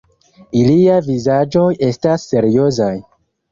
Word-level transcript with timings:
Iliaj 0.61 0.95
vizaĝoj 1.09 1.67
estas 1.91 2.27
seriozaj. 2.35 2.93